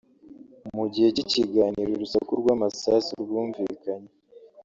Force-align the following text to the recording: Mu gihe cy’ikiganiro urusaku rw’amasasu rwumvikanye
Mu 0.77 0.85
gihe 0.93 1.09
cy’ikiganiro 1.17 1.89
urusaku 1.93 2.31
rw’amasasu 2.41 3.11
rwumvikanye 3.23 4.11